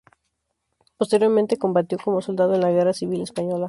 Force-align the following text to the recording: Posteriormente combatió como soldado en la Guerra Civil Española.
Posteriormente 0.97 1.57
combatió 1.59 1.99
como 2.03 2.23
soldado 2.23 2.55
en 2.55 2.61
la 2.61 2.71
Guerra 2.71 2.91
Civil 2.91 3.21
Española. 3.21 3.59